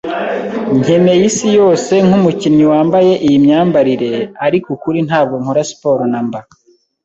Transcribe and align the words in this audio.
nkeneye 0.79 1.23
isi 1.29 1.47
yose 1.59 1.93
nkumukinnyi 2.05 2.65
wambaye 2.73 3.13
iyi 3.25 3.37
myambarire, 3.45 4.11
ariko 4.45 4.67
ukuri 4.75 4.99
ntabwo 5.07 5.33
nkora 5.41 5.61
siporo 5.69 6.03
namba 6.11 6.39